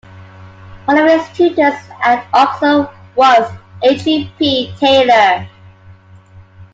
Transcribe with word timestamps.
One 0.85 0.97
of 0.97 1.07
his 1.07 1.37
tutors 1.37 1.75
at 2.03 2.25
Oxford 2.33 2.89
was 3.15 3.51
A. 3.83 3.95
J. 3.97 4.31
P. 4.39 4.73
Taylor. 4.79 5.47